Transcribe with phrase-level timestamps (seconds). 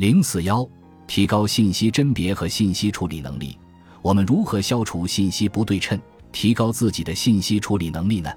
[0.00, 0.66] 零四幺，
[1.06, 3.58] 提高信息甄别和信息处理能力。
[4.00, 6.00] 我们如何消除信息不对称，
[6.32, 8.32] 提高自己的信息处理能力呢？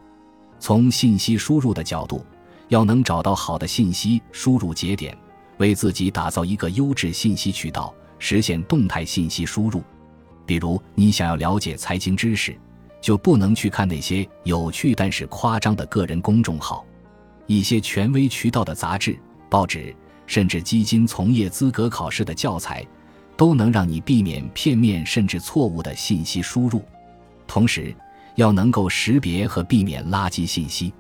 [0.60, 2.22] 从信息输入的角度，
[2.68, 5.18] 要能找到好的信息输入节点，
[5.56, 9.82] 为自己打造一个优质信息渠道，实现动态信息输入。
[10.46, 12.54] 比如，你想要了解财经知识，
[13.00, 16.86] 就不能去看那些有趣但是夸张的个人公众号，
[17.48, 19.18] 一些权威渠道的杂志、
[19.50, 19.96] 报纸。
[20.26, 22.86] 甚至基金从业资格考试的教材，
[23.36, 26.84] 都能让你避免片面甚至错误的信息输入。
[27.48, 27.96] 同时，
[28.36, 30.94] 要能够识别和避免垃圾信息。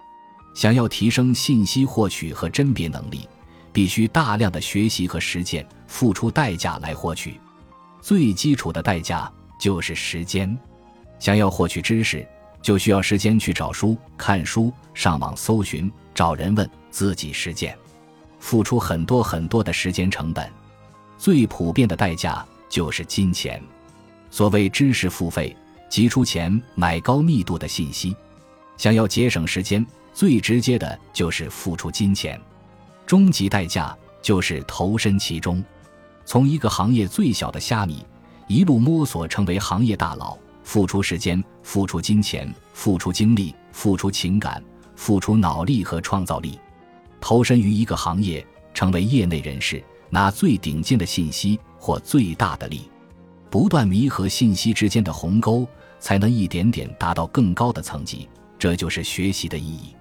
[0.53, 3.27] 想要提升信息获取和甄别能力，
[3.71, 7.39] 必须大量的学习和实践，付出代价来获取。
[8.01, 10.55] 最基础的代价就是时间。
[11.17, 12.27] 想要获取知识，
[12.61, 17.75] 就需要时间去找书、看书、上网搜寻、找人问、自己实践。
[18.43, 20.51] 付出很多很多的时间成本，
[21.17, 23.63] 最普遍的代价就是金钱。
[24.29, 25.55] 所谓知识付费，
[25.89, 28.13] 即出钱买高密度的信息。
[28.75, 32.39] 想要节省时间，最直接的就是付出金钱。
[33.05, 35.63] 终极代价就是投身其中，
[36.25, 38.05] 从一个行业最小的虾米，
[38.47, 44.61] 一路摸索成为行业大佬，付出时间，付出金钱，付出精力，付出情感，
[44.97, 46.59] 付出脑力和创造力。
[47.23, 52.81] 投身于一个行业，成为业内人士，拿最顶尖的信息或最大的利，
[53.49, 55.65] 不断弥合信息之间的鸿沟，
[56.01, 58.27] 才能一点点达到更高的层级。
[58.59, 59.95] 这就是学习的意义。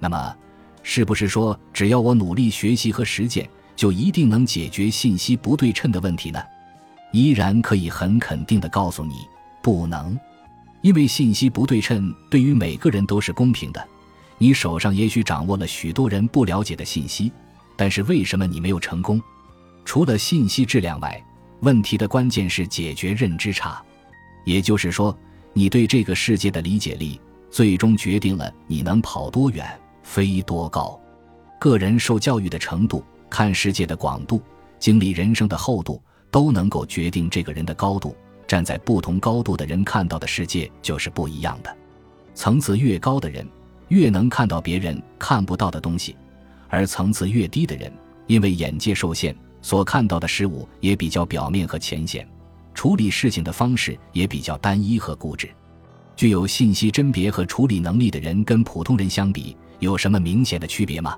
[0.00, 0.36] 那么，
[0.82, 6.42] 是不是说只要我努力学习和实践，就一定能解决信息不对称的问题呢？
[7.12, 9.14] 依然可以很肯定地告诉你，
[9.62, 10.18] 不能，
[10.80, 13.88] 因为信息不对称对于每个人都是公平的。
[14.38, 17.32] 你手上也许掌握了许多人不了解的信息，
[17.76, 19.20] 但是为什么你没有成功？
[19.84, 21.24] 除了信息质量外，
[21.60, 23.82] 问题的关键是解决认知差。
[24.44, 25.16] 也就是说，
[25.52, 27.20] 你对这个世界的理解力，
[27.50, 29.66] 最终决定了你能跑多远、
[30.02, 31.00] 飞多高。
[31.58, 34.42] 个人受教育的程度、看世界的广度、
[34.78, 38.14] 经历人生的厚度，都能够决定这个人的高度。
[38.46, 41.76] 站在不同高度的人看到的世界就是不一样的。
[42.34, 43.48] 层次越高的人。
[43.88, 46.16] 越能看到别人看不到的东西，
[46.68, 47.92] 而层次越低的人，
[48.26, 52.26] 因为眼界受限，所看到的事物也比较表面和浅显，
[52.74, 55.48] 处理事情的方式也比较单一和固执。
[56.16, 61.16] 具有信息甄别和处理能力的人跟普通人相比，有什么明显的区别吗？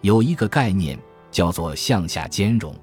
[0.00, 0.98] 有一个概念
[1.30, 2.74] 叫做向下兼容，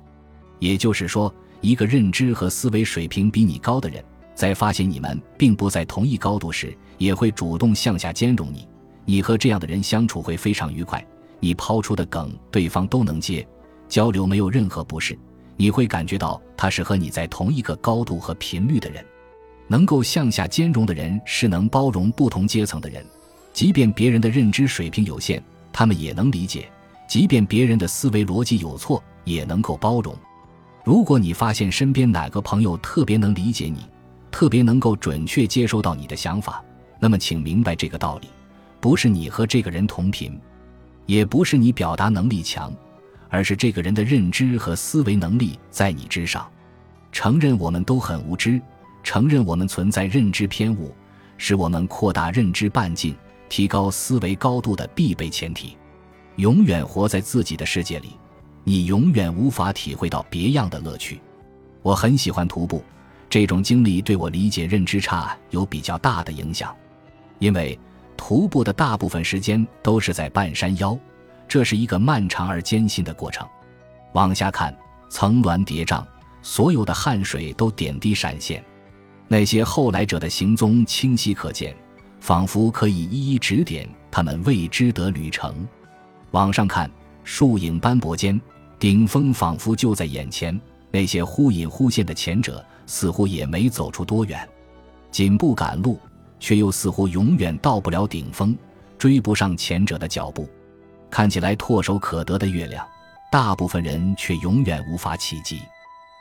[0.59, 4.03] 也就是说，一个认知和思维水平比你高的人，
[4.35, 8.67] 在发现你们并不在同一高度时，也会主动向下兼容你。
[9.05, 11.05] 你和这样的人相处会非常愉快，
[11.39, 13.47] 你抛出的梗对方都能接，
[13.87, 15.17] 交流没有任何不适，
[15.55, 19.05] 你会感觉到他是和你在同一个高度和频率的人。
[19.67, 23.03] 能够向下兼容的人是能包容不同阶层的人，
[23.51, 26.63] 即便别人的认知水平有限，他们也能理解；
[27.07, 30.15] 即便别人的思维逻辑有错，也能够包容。
[30.83, 33.79] 如果你发现身边哪个朋友特别能理解你，
[34.29, 36.63] 特别能够准确接收到你的想法，
[36.99, 38.27] 那么请明白这个道理。
[38.85, 40.39] 不是你和这个人同频，
[41.07, 42.71] 也不是你表达能力强，
[43.29, 46.47] 而是这个人的认知和思维能力在你之上。
[47.11, 48.61] 承认我们都很无知，
[49.01, 50.93] 承认我们存在认知偏误，
[51.35, 53.15] 是我们扩大认知半径、
[53.49, 55.75] 提高思维高度的必备前提。
[56.35, 58.09] 永远活在自己的世界里，
[58.63, 61.19] 你永远无法体会到别样的乐趣。
[61.81, 62.83] 我很喜欢徒步，
[63.31, 66.71] 这种经历对我理解认知差有比较大的影响，
[67.39, 67.75] 因为。
[68.17, 70.97] 徒步的大部分时间都是在半山腰，
[71.47, 73.47] 这是一个漫长而艰辛的过程。
[74.13, 74.75] 往下看，
[75.09, 76.03] 层峦叠嶂，
[76.41, 78.63] 所有的汗水都点滴闪现。
[79.27, 81.75] 那些后来者的行踪清晰可见，
[82.19, 85.67] 仿佛可以一一指点他们未知的旅程。
[86.31, 86.89] 往上看，
[87.23, 88.39] 树影斑驳间，
[88.79, 90.59] 顶峰仿佛就在眼前。
[90.91, 94.47] 那些忽隐忽现的前者，似乎也没走出多远，
[95.11, 95.99] 紧步赶路。
[96.45, 98.55] 却又似乎永远到不了顶峰，
[98.99, 100.47] 追不上前者的脚步。
[101.09, 102.87] 看起来唾手可得的月亮，
[103.31, 105.59] 大部分人却永远无法企及。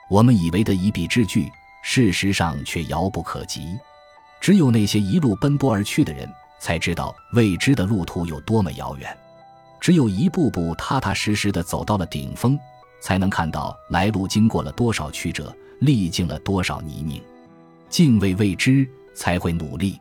[0.09, 3.79] 我们以为的一臂之距，事实上却遥不可及。
[4.41, 6.27] 只有那些一路奔波而去的人，
[6.59, 9.15] 才知道未知的路途有多么遥远。
[9.79, 12.59] 只有一步步踏踏实实地走到了顶峰，
[12.99, 17.23] 才能看到来路经过了多少曲折，历经了多少泥泞。
[17.91, 20.01] 敬畏未知，才会努力。